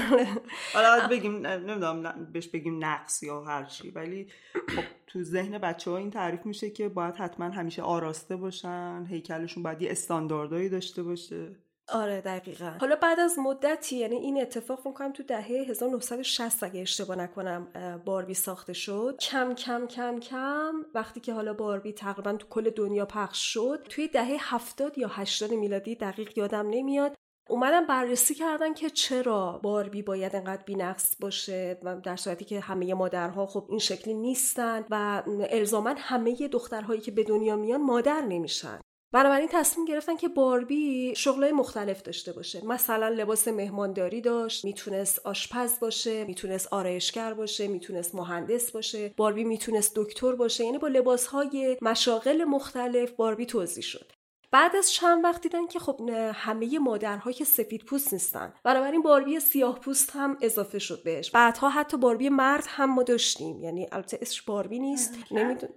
حالا 0.74 1.08
بگیم 1.10 1.46
نمی‌دونم 1.46 2.28
بهش 2.32 2.48
بگیم 2.48 2.84
نقص 2.84 3.22
یا 3.22 3.42
هر 3.42 3.64
چی. 3.64 3.90
ولی 3.90 4.26
خب 4.54 4.82
تو 5.06 5.22
ذهن 5.22 5.58
بچه 5.58 5.90
ها 5.90 5.96
این 5.96 6.10
تعریف 6.10 6.46
میشه 6.46 6.70
که 6.70 6.88
باید 6.88 7.14
حتما 7.14 7.46
همیشه 7.46 7.82
آراسته 7.82 8.36
باشن 8.36 9.06
هیکلشون 9.08 9.62
باید 9.62 9.82
یه 9.82 9.90
استانداردهایی 9.90 10.68
داشته 10.68 11.02
باشه. 11.02 11.56
آره 11.92 12.20
دقیقا. 12.20 12.72
حالا 12.80 12.96
بعد 12.96 13.20
از 13.20 13.38
مدتی 13.38 13.96
یعنی 13.96 14.16
این 14.16 14.42
اتفاق 14.42 14.86
می‌کنم 14.86 15.12
تو 15.12 15.22
دهه 15.22 15.46
1960 15.46 16.62
اگه 16.62 16.80
اشتباه 16.80 17.16
نکنم 17.16 17.68
باربی 18.04 18.34
ساخته 18.34 18.72
شد. 18.72 19.16
کم 19.20 19.54
کم 19.54 19.86
کم 19.86 20.20
کم 20.20 20.74
وقتی 20.94 21.20
که 21.20 21.32
حالا 21.32 21.54
باربی 21.54 21.92
تقریبا 21.92 22.32
تو 22.32 22.46
کل 22.50 22.70
دنیا 22.70 23.06
پخش 23.06 23.52
شد 23.52 23.86
توی 23.88 24.08
دهه 24.08 24.54
70 24.54 24.98
یا 24.98 25.08
80 25.08 25.52
میلادی 25.52 25.94
دقیق 25.94 26.38
یادم 26.38 26.68
نمیاد 26.70 27.14
اومدن 27.48 27.86
بررسی 27.86 28.34
کردن 28.34 28.74
که 28.74 28.90
چرا 28.90 29.60
باربی 29.62 30.02
باید 30.02 30.36
انقدر 30.36 30.62
بینقص 30.62 31.16
باشه 31.20 31.78
و 31.82 32.00
در 32.00 32.16
صورتی 32.16 32.44
که 32.44 32.60
همه 32.60 32.94
مادرها 32.94 33.46
خب 33.46 33.66
این 33.68 33.78
شکلی 33.78 34.14
نیستن 34.14 34.84
و 34.90 35.22
الزاما 35.50 35.94
همه 35.98 36.48
دخترهایی 36.48 37.00
که 37.00 37.10
به 37.10 37.24
دنیا 37.24 37.56
میان 37.56 37.82
مادر 37.82 38.20
نمیشن. 38.20 38.80
بنابراین 39.12 39.48
تصمیم 39.52 39.86
گرفتن 39.86 40.16
که 40.16 40.28
باربی 40.28 41.14
شغلای 41.16 41.52
مختلف 41.52 42.02
داشته 42.02 42.32
باشه. 42.32 42.66
مثلا 42.66 43.08
لباس 43.08 43.48
مهمانداری 43.48 44.20
داشت 44.20 44.64
می‌تونست 44.64 45.26
آشپز 45.26 45.80
باشه 45.80 46.24
می‌تونست 46.24 46.68
آرایشگر 46.72 47.34
باشه 47.34 47.68
می‌تونست 47.68 48.14
مهندس 48.14 48.72
باشه 48.72 49.14
باربی 49.16 49.44
می‌تونست 49.44 49.92
دکتر 49.96 50.34
باشه. 50.34 50.64
یعنی 50.64 50.78
با 50.78 50.88
لباسهای 50.88 51.78
مشاغل 51.82 52.44
مختلف 52.44 53.10
باربی 53.10 53.46
توضیح 53.46 53.82
شد. 53.84 54.12
بعد 54.52 54.76
از 54.76 54.92
چند 54.92 55.24
وقت 55.24 55.42
دیدن 55.42 55.66
که 55.66 55.78
خب 55.78 56.10
همه 56.34 56.78
مادرها 56.78 57.32
که 57.32 57.44
سفید 57.44 57.84
پوست 57.84 58.12
نیستن. 58.12 58.54
بنابراین 58.64 59.02
باربی 59.02 59.40
سیاه 59.40 59.80
پوست 59.80 60.10
هم 60.14 60.36
اضافه 60.40 60.78
شد 60.78 61.02
بهش. 61.02 61.30
بعدها 61.30 61.68
حتی 61.68 61.96
باربی 61.96 62.28
مرد 62.28 62.64
هم 62.68 62.94
ما 62.94 63.02
داشتیم. 63.02 63.60
یعنی 63.60 63.88
البته 63.92 64.18
اسمش 64.22 64.42
باربی 64.42 64.78
نیست. 64.78 65.14
نمی‌دونم 65.30 65.72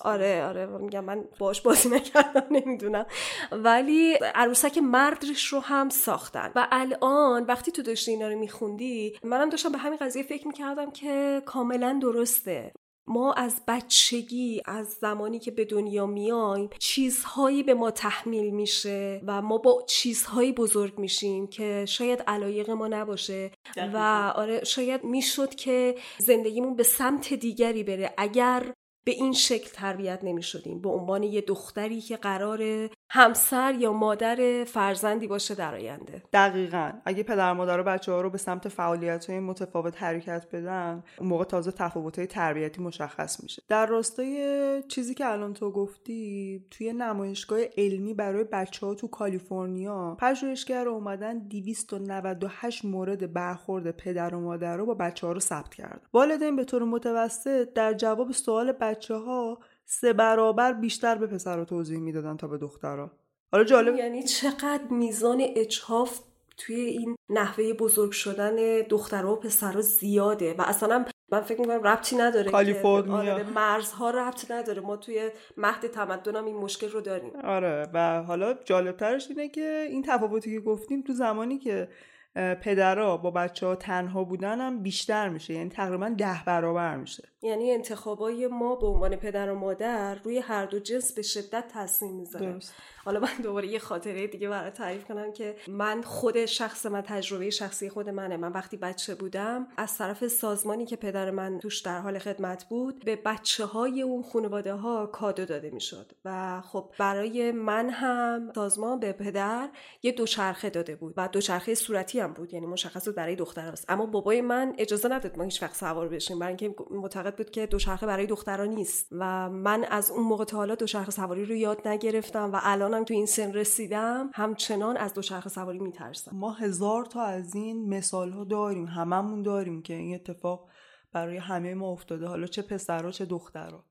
آره 0.00 0.44
آره 0.44 0.66
میگم 0.66 1.04
من 1.04 1.24
باش 1.38 1.60
بازی 1.60 1.88
نکردم 1.88 2.46
نمی‌دونم. 2.50 3.06
ولی 3.52 4.14
عروسک 4.14 4.78
مردش 4.78 5.46
رو 5.46 5.60
هم 5.60 5.88
ساختن. 5.88 6.52
و 6.54 6.68
الان 6.70 7.44
وقتی 7.44 7.72
تو 7.72 7.82
داشتی 7.82 8.10
اینا 8.10 8.28
رو 8.28 8.38
میخوندی 8.38 9.18
منم 9.22 9.48
داشتم 9.48 9.72
به 9.72 9.78
همین 9.78 9.98
قضیه 9.98 10.22
فکر 10.22 10.46
می‌کردم 10.46 10.90
که 10.90 11.42
کاملا 11.46 11.98
درسته. 12.02 12.72
ما 13.10 13.32
از 13.32 13.62
بچگی 13.68 14.62
از 14.64 14.88
زمانی 14.88 15.38
که 15.38 15.50
به 15.50 15.64
دنیا 15.64 16.06
میایم 16.06 16.70
چیزهایی 16.78 17.62
به 17.62 17.74
ما 17.74 17.90
تحمیل 17.90 18.50
میشه 18.50 19.20
و 19.26 19.42
ما 19.42 19.58
با 19.58 19.84
چیزهایی 19.88 20.52
بزرگ 20.52 20.98
میشیم 20.98 21.46
که 21.46 21.84
شاید 21.88 22.22
علایق 22.26 22.70
ما 22.70 22.88
نباشه. 22.88 23.50
و 23.76 24.32
آره 24.36 24.64
شاید 24.64 25.04
می‌شد 25.04 25.54
که 25.54 25.94
زندگیمون 26.18 26.76
به 26.76 26.82
سمت 26.82 27.34
دیگری 27.34 27.84
بره. 27.84 28.14
اگر 28.18 28.72
به 29.04 29.12
این 29.12 29.32
شکل 29.32 29.70
تربیت 29.72 30.20
نمی 30.22 30.42
شدیم 30.42 30.80
به 30.80 30.88
عنوان 30.88 31.22
یه 31.22 31.40
دختری 31.40 32.00
که 32.00 32.16
قرار 32.16 32.90
همسر 33.12 33.74
یا 33.74 33.92
مادر 33.92 34.64
فرزندی 34.64 35.26
باشه 35.26 35.54
در 35.54 35.74
آینده. 35.74 36.22
دقیقا. 36.32 36.92
اگه 37.04 37.22
پدر 37.22 37.52
مادر 37.52 37.80
و 37.80 37.82
بچه 37.82 38.12
ها 38.12 38.20
رو 38.20 38.30
به 38.30 38.38
سمت 38.38 38.68
فعالیت 38.68 39.30
های 39.30 39.40
متفاوت 39.40 40.02
حرکت 40.02 40.46
بدن 40.52 41.02
اون 41.18 41.28
موقع 41.28 41.44
تازه 41.44 41.72
تفاوت 41.72 42.18
های 42.18 42.26
تربیتی 42.26 42.82
مشخص 42.82 43.42
میشه. 43.42 43.62
در 43.68 43.86
راستای 43.86 44.82
چیزی 44.88 45.14
که 45.14 45.26
الان 45.26 45.54
تو 45.54 45.70
گفتی 45.70 46.64
توی 46.70 46.92
نمایشگاه 46.92 47.60
علمی 47.78 48.14
برای 48.14 48.44
بچه 48.44 48.86
ها 48.86 48.94
تو 48.94 49.08
کالیفرنیا 49.08 50.16
پژوهشگر 50.20 50.88
اومدن 50.88 51.38
298 51.38 52.84
مورد 52.84 53.32
برخورد 53.32 53.90
پدر 53.90 54.34
و 54.34 54.40
مادر 54.40 54.76
رو 54.76 54.86
با 54.86 54.94
بچه 54.94 55.26
ها 55.26 55.32
رو 55.32 55.40
ثبت 55.40 55.74
کرد 55.74 56.02
والدین 56.12 56.56
به 56.56 56.64
طور 56.64 56.84
متوسط 56.84 57.72
در 57.72 57.94
جواب 57.94 58.32
سوال 58.32 58.72
بچه 58.72 59.14
ها 59.14 59.58
سه 59.92 60.12
برابر 60.12 60.72
بیشتر 60.72 61.14
به 61.14 61.26
پسر 61.26 61.64
توضیح 61.64 61.98
می‌دادن 61.98 62.36
تا 62.36 62.46
به 62.48 62.58
دخترها 62.58 63.10
حالا 63.52 63.64
جالب 63.64 63.94
یعنی 63.94 64.22
چقدر 64.22 64.84
میزان 64.90 65.42
اجهاف 65.56 66.20
توی 66.56 66.76
این 66.80 67.16
نحوه 67.28 67.72
بزرگ 67.72 68.12
شدن 68.12 68.82
دخترها 68.82 69.32
و 69.32 69.36
پسرها 69.36 69.80
زیاده 69.80 70.54
و 70.54 70.62
اصلا 70.62 71.04
من 71.32 71.40
فکر 71.40 71.60
می‌کنم 71.60 71.82
ربطی 71.82 72.16
نداره 72.16 72.50
کالیفرنیا. 72.50 73.34
آره 73.34 73.50
مرزها 73.50 74.10
ربط 74.10 74.50
نداره. 74.50 74.80
ما 74.80 74.96
توی 74.96 75.30
مهد 75.56 75.86
تمدنم 75.86 76.44
این 76.44 76.56
مشکل 76.56 76.88
رو 76.90 77.00
داریم. 77.00 77.32
آره 77.44 77.88
و 77.94 78.22
حالا 78.22 78.54
جالبترش 78.54 79.28
اینه 79.28 79.48
که 79.48 79.86
این 79.88 80.02
تفاوتی 80.02 80.54
که 80.54 80.60
گفتیم 80.60 81.02
تو 81.02 81.12
زمانی 81.12 81.58
که 81.58 81.88
پدرها 82.34 83.16
با 83.16 83.30
بچه 83.30 83.66
ها 83.66 83.76
تنها 83.76 84.24
بودن 84.24 84.60
هم 84.60 84.82
بیشتر 84.82 85.28
میشه. 85.28 85.54
یعنی 85.54 85.68
تقریبا 85.68 86.08
ده 86.08 86.44
برابر 86.46 86.96
میشه. 86.96 87.28
یعنی 87.42 87.70
انتخابای 87.70 88.46
ما 88.46 88.76
به 88.76 88.86
عنوان 88.86 89.16
پدر 89.16 89.50
و 89.50 89.58
مادر 89.58 90.14
روی 90.14 90.38
هر 90.38 90.66
دو 90.66 90.78
جنس 90.78 91.12
به 91.12 91.22
شدت 91.22 91.68
تاثیر 91.68 92.10
می‌ذاره. 92.10 92.58
حالا 93.04 93.20
من 93.20 93.28
دوباره 93.42 93.68
یه 93.68 93.78
خاطره 93.78 94.26
دیگه 94.26 94.48
برای 94.48 94.70
تعریف 94.70 95.04
کنم 95.04 95.32
که 95.32 95.56
من 95.68 96.02
خود 96.02 96.46
شخص 96.46 96.86
من 96.86 97.00
تجربه 97.00 97.50
شخصی 97.50 97.88
خود 97.88 98.08
منه. 98.08 98.36
من 98.36 98.52
وقتی 98.52 98.76
بچه 98.76 99.14
بودم 99.14 99.66
از 99.76 99.98
طرف 99.98 100.26
سازمانی 100.26 100.86
که 100.86 100.96
پدر 100.96 101.30
من 101.30 101.58
توش 101.58 101.80
در 101.80 102.00
حال 102.00 102.18
خدمت 102.18 102.64
بود 102.68 103.04
به 103.04 103.16
بچه 103.16 103.64
های 103.64 104.02
اون 104.02 104.22
خانواده 104.22 104.74
ها 104.74 105.06
کادو 105.06 105.44
داده 105.44 105.70
می‌شد. 105.70 106.12
و 106.24 106.60
خب 106.60 106.90
برای 106.98 107.52
من 107.52 107.90
هم 107.90 108.52
سازمان 108.54 109.00
به 109.00 109.12
پدر 109.12 109.68
یه 110.02 110.12
دوچرخه 110.12 110.70
داده 110.70 110.96
بود 110.96 111.14
و 111.16 111.28
دوچرخه 111.28 111.74
صورتی 111.74 112.19
هم 112.20 112.32
بود 112.32 112.54
یعنی 112.54 112.66
مشخص 112.66 113.04
بود 113.04 113.14
برای 113.14 113.36
دختراست 113.36 113.84
اما 113.88 114.06
بابای 114.06 114.40
من 114.40 114.74
اجازه 114.78 115.08
نداد 115.08 115.38
ما 115.38 115.44
هیچ 115.44 115.62
وقت 115.62 115.76
سوار 115.76 116.08
بشیم 116.08 116.38
برای 116.38 116.56
اینکه 116.60 116.74
معتقد 116.90 117.36
بود 117.36 117.50
که 117.50 117.66
دوچرخه 117.66 118.06
برای 118.06 118.26
دختران 118.26 118.68
نیست. 118.68 119.08
و 119.12 119.50
من 119.50 119.84
از 119.84 120.10
اون 120.10 120.24
موقع 120.24 120.44
تا 120.44 120.56
حالا 120.56 120.74
دوچرخه 120.74 121.10
سواری 121.10 121.44
رو 121.44 121.54
یاد 121.54 121.88
نگرفتم 121.88 122.52
و 122.52 122.60
الانم 122.62 123.04
تو 123.04 123.14
این 123.14 123.26
سن 123.26 123.52
رسیدم 123.52 124.30
همچنان 124.34 124.96
از 124.96 125.14
دوچرخه 125.14 125.48
سواری 125.48 125.78
میترسم. 125.78 126.36
ما 126.36 126.52
هزار 126.52 127.04
تا 127.04 127.22
از 127.22 127.54
این 127.54 127.88
مثال 127.88 128.30
ها 128.32 128.44
داریم 128.44 128.86
هممون 128.86 129.42
داریم 129.42 129.82
که 129.82 129.94
این 129.94 130.14
اتفاق 130.14 130.68
برای 131.12 131.36
همه 131.36 131.74
ما 131.74 131.90
افتاده 131.90 132.26
حالا 132.26 132.46
چه 132.46 132.62
پسرها 132.62 133.10
چه 133.10 133.24
دخترها. 133.24 133.84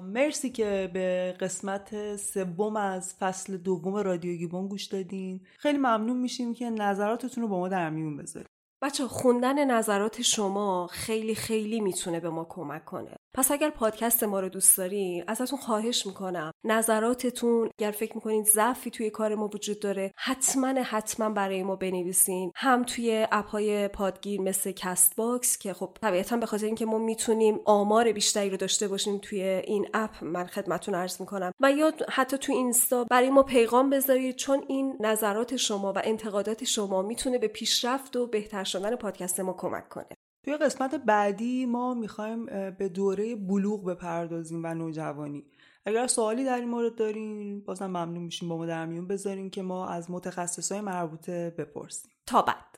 مرسی 0.00 0.50
که 0.50 0.90
به 0.92 1.36
قسمت 1.40 2.16
سوم 2.16 2.76
از 2.76 3.14
فصل 3.14 3.56
دوم 3.56 3.94
رادیو 3.94 4.36
گیبون 4.36 4.68
گوش 4.68 4.84
دادین. 4.84 5.40
خیلی 5.58 5.78
ممنون 5.78 6.16
میشیم 6.16 6.54
که 6.54 6.70
نظراتتون 6.70 7.42
رو 7.42 7.48
با 7.48 7.58
ما 7.58 7.68
در 7.68 7.90
میون 7.90 8.16
بذارید. 8.16 8.50
بچه 8.82 9.06
خوندن 9.06 9.70
نظرات 9.70 10.22
شما 10.22 10.86
خیلی 10.86 11.34
خیلی 11.34 11.80
می‌تونه 11.80 12.20
به 12.20 12.30
ما 12.30 12.44
کمک 12.44 12.84
کنه. 12.84 13.16
پس 13.36 13.50
اگر 13.50 13.70
پادکست 13.70 14.24
ما 14.24 14.40
رو 14.40 14.48
دوست 14.48 14.78
دارین 14.78 15.24
ازتون 15.26 15.58
خواهش 15.58 16.06
می‌کنم. 16.06 16.52
نظراتتون 16.64 17.70
اگر 17.78 17.90
فکر 17.90 18.14
می‌کنین 18.14 18.44
ضعفی 18.44 18.90
توی 18.90 19.10
کار 19.10 19.34
ما 19.34 19.50
وجود 19.54 19.80
داره 19.80 20.12
حتما 20.16 20.66
حتما 20.66 21.30
برای 21.30 21.62
ما 21.62 21.76
بنویسین. 21.76 22.52
هم 22.56 22.84
توی 22.84 23.26
اپ 23.32 23.46
های 23.46 23.88
پادگیر 23.88 24.40
مثل 24.40 24.72
کست 24.72 25.16
باکس 25.16 25.58
که 25.58 25.72
خب 25.72 25.96
طبیعتا 26.02 26.36
به 26.36 26.46
خاطر 26.46 26.66
اینکه 26.66 26.86
ما 26.86 26.98
می‌تونیم 26.98 27.60
آمار 27.64 28.12
بیشتری 28.12 28.50
رو 28.50 28.56
داشته 28.56 28.88
باشیم 28.88 29.18
توی 29.18 29.42
این 29.42 29.88
اپ 29.94 30.24
من 30.24 30.46
خدمتتون 30.46 30.94
عرض 30.94 31.20
می‌کنم. 31.20 31.52
و 31.60 31.72
یا 31.72 31.92
حتی 32.08 32.38
تو 32.38 32.52
اینستا 32.52 33.04
برای 33.04 33.30
ما 33.30 33.42
پیغام 33.42 33.90
بذارید 33.90 34.36
چون 34.36 34.64
این 34.68 34.96
نظرات 35.00 35.56
شما 35.56 35.92
و 35.92 36.02
انتقادات 36.04 36.64
شما 36.64 37.02
می‌تونه 37.02 37.38
به 37.38 37.48
پیشرفت 37.48 38.16
و 38.16 38.26
بهتر 38.26 38.64
شدن 38.64 38.96
پادکست 38.96 39.40
ما 39.40 39.52
کمک 39.52 39.88
کنه. 39.88 40.08
توی 40.46 40.56
قسمت 40.56 40.94
بعدی 40.94 41.66
ما 41.66 41.94
می‌خوایم 41.94 42.46
به 42.70 42.88
دوره 42.94 43.36
بلوغ 43.36 43.84
بپردازیم 43.84 44.60
و 44.64 44.74
نوجوانی. 44.74 45.44
اگر 45.86 46.06
سوالی 46.06 46.44
در 46.44 46.56
این 46.56 46.68
مورد 46.68 46.94
دارین 46.94 47.60
بازم 47.60 47.86
ممنون 47.86 48.18
میشیم 48.22 48.48
با 48.48 48.56
ما 48.56 48.66
در 48.66 48.86
میون 48.86 49.06
بذارین 49.06 49.50
که 49.50 49.62
ما 49.62 49.88
از 49.88 50.10
متخصصای 50.10 50.80
مربوطه 50.80 51.54
بپرسیم. 51.58 52.10
تا 52.26 52.42
بعد. 52.42 52.76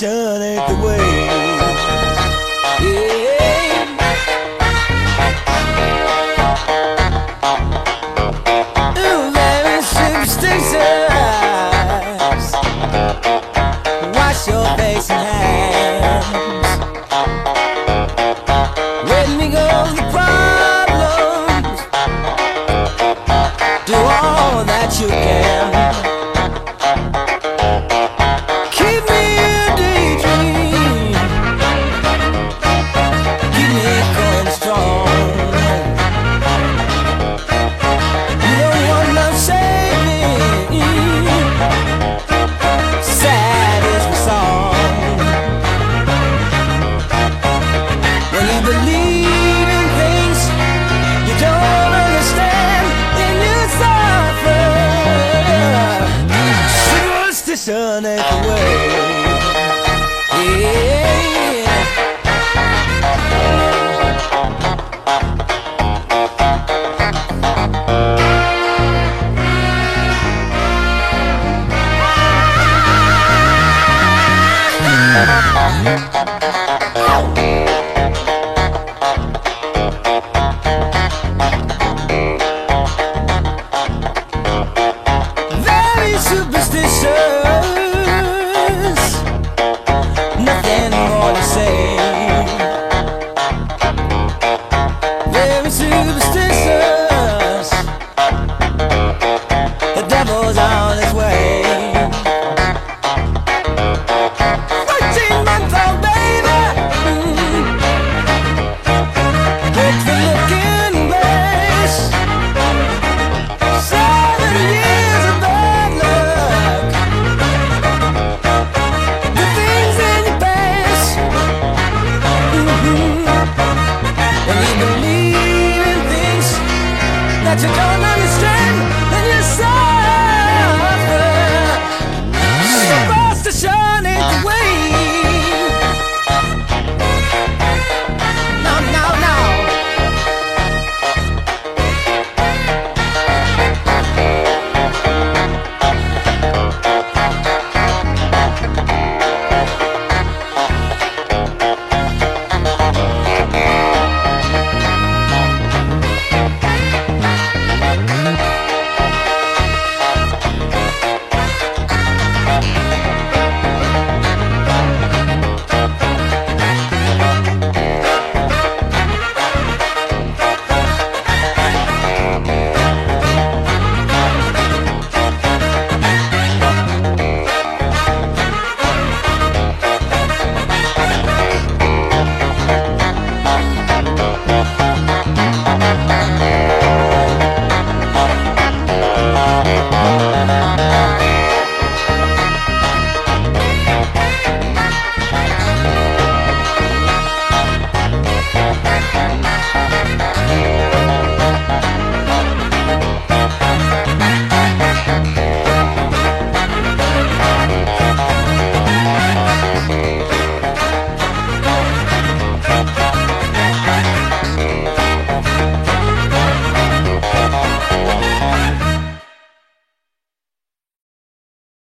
shun 0.00 0.40
ain't 0.40 0.66
the 0.66 0.86
way. 0.86 1.19